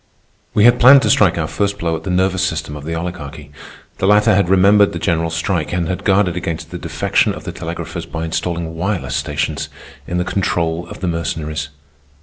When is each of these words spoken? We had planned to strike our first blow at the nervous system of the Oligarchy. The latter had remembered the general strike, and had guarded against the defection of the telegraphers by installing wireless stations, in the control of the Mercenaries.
We 0.55 0.63
had 0.63 0.79
planned 0.79 1.03
to 1.03 1.11
strike 1.11 1.37
our 1.37 1.45
first 1.45 1.77
blow 1.77 1.95
at 1.95 2.01
the 2.05 2.09
nervous 2.09 2.41
system 2.43 2.75
of 2.75 2.85
the 2.85 2.95
Oligarchy. 2.95 3.51
The 3.99 4.07
latter 4.07 4.33
had 4.33 4.49
remembered 4.49 4.93
the 4.93 4.97
general 4.97 5.29
strike, 5.29 5.71
and 5.71 5.87
had 5.87 6.03
guarded 6.03 6.35
against 6.35 6.71
the 6.71 6.79
defection 6.79 7.35
of 7.35 7.43
the 7.43 7.51
telegraphers 7.51 8.07
by 8.07 8.25
installing 8.25 8.73
wireless 8.73 9.15
stations, 9.15 9.69
in 10.07 10.17
the 10.17 10.25
control 10.25 10.87
of 10.87 11.01
the 11.01 11.07
Mercenaries. 11.07 11.69